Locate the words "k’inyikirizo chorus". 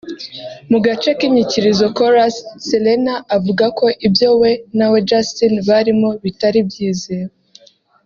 1.17-2.35